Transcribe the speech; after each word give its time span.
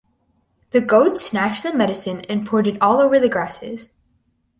The 0.71 0.81
goat 0.81 1.19
snatched 1.21 1.61
the 1.61 1.75
medicine 1.75 2.21
and 2.21 2.43
poured 2.43 2.65
it 2.65 2.81
all 2.81 2.97
over 2.99 3.19
the 3.19 3.29
grasses. 3.29 3.87